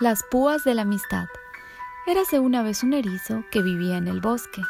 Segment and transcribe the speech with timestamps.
[0.00, 1.28] Las púas de la amistad.
[2.08, 4.60] Érase una vez un erizo que vivía en el bosque.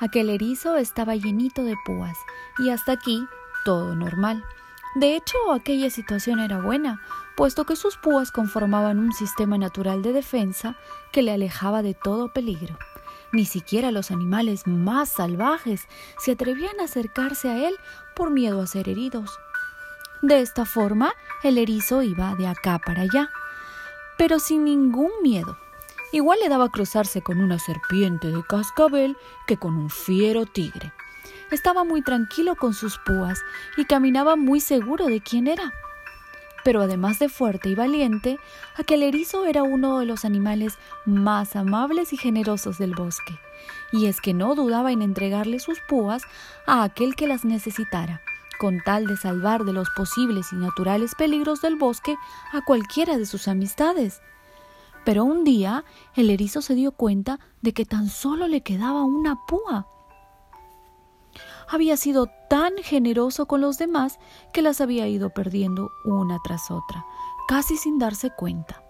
[0.00, 2.18] Aquel erizo estaba llenito de púas
[2.58, 3.24] y hasta aquí
[3.64, 4.44] todo normal.
[4.96, 7.00] De hecho, aquella situación era buena,
[7.36, 10.76] puesto que sus púas conformaban un sistema natural de defensa
[11.12, 12.76] que le alejaba de todo peligro.
[13.32, 15.86] Ni siquiera los animales más salvajes
[16.18, 17.76] se atrevían a acercarse a él
[18.16, 19.38] por miedo a ser heridos.
[20.20, 21.12] De esta forma,
[21.44, 23.30] el erizo iba de acá para allá,
[24.24, 25.58] pero sin ningún miedo.
[26.10, 30.94] Igual le daba cruzarse con una serpiente de cascabel que con un fiero tigre.
[31.50, 33.38] Estaba muy tranquilo con sus púas
[33.76, 35.74] y caminaba muy seguro de quién era.
[36.64, 38.38] Pero además de fuerte y valiente,
[38.78, 43.38] aquel erizo era uno de los animales más amables y generosos del bosque,
[43.92, 46.22] y es que no dudaba en entregarle sus púas
[46.66, 48.22] a aquel que las necesitara,
[48.58, 52.16] con tal de salvar de los posibles y naturales peligros del bosque
[52.52, 54.20] a cualquiera de sus amistades.
[55.04, 59.44] Pero un día el erizo se dio cuenta de que tan solo le quedaba una
[59.46, 59.86] púa
[61.68, 64.18] había sido tan generoso con los demás
[64.52, 67.04] que las había ido perdiendo una tras otra,
[67.48, 68.82] casi sin darse cuenta.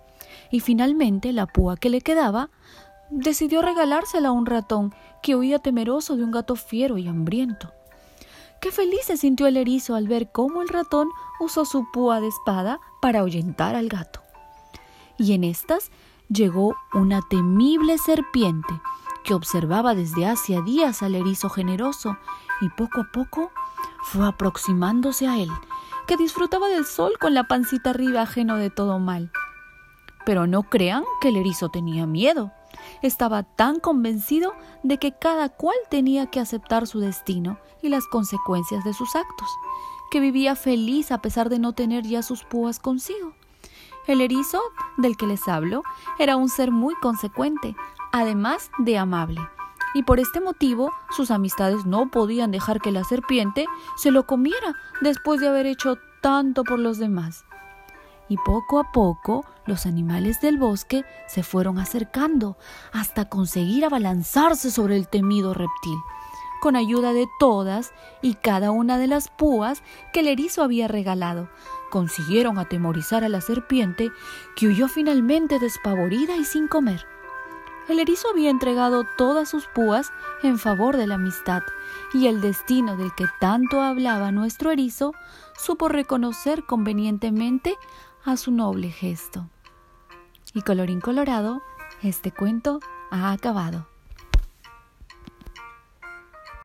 [0.50, 2.50] Y finalmente la púa que le quedaba
[3.10, 7.72] decidió regalársela a un ratón que huía temeroso de un gato fiero y hambriento.
[8.64, 12.28] Qué feliz se sintió el erizo al ver cómo el ratón usó su púa de
[12.28, 14.22] espada para ahuyentar al gato.
[15.18, 15.90] Y en estas
[16.30, 18.80] llegó una temible serpiente
[19.22, 22.16] que observaba desde hacía días al erizo generoso
[22.62, 23.52] y poco a poco
[24.02, 25.50] fue aproximándose a él,
[26.06, 29.30] que disfrutaba del sol con la pancita arriba ajeno de todo mal.
[30.24, 32.52] Pero no crean que el erizo tenía miedo.
[33.02, 38.84] Estaba tan convencido de que cada cual tenía que aceptar su destino y las consecuencias
[38.84, 39.48] de sus actos,
[40.10, 43.34] que vivía feliz a pesar de no tener ya sus púas consigo.
[44.06, 44.60] El erizo
[44.96, 45.82] del que les hablo
[46.18, 47.74] era un ser muy consecuente,
[48.12, 49.40] además de amable
[49.94, 53.66] y por este motivo sus amistades no podían dejar que la serpiente
[53.96, 57.46] se lo comiera después de haber hecho tanto por los demás.
[58.28, 62.56] Y poco a poco los animales del bosque se fueron acercando
[62.92, 65.98] hasta conseguir abalanzarse sobre el temido reptil,
[66.60, 67.92] con ayuda de todas
[68.22, 71.50] y cada una de las púas que el erizo había regalado.
[71.90, 74.10] Consiguieron atemorizar a la serpiente,
[74.56, 77.06] que huyó finalmente despavorida y sin comer.
[77.86, 80.10] El erizo había entregado todas sus púas
[80.42, 81.62] en favor de la amistad,
[82.14, 85.12] y el destino del que tanto hablaba nuestro erizo
[85.58, 87.76] supo reconocer convenientemente
[88.24, 89.50] a su noble gesto.
[90.54, 91.62] Y colorín colorado,
[92.02, 92.80] este cuento
[93.10, 93.86] ha acabado.